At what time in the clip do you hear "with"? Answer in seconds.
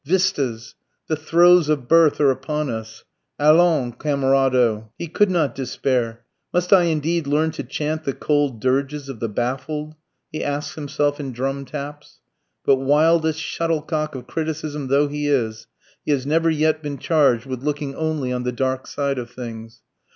17.45-17.61